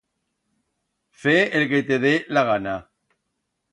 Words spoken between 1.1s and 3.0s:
Fe el que te dé la gana.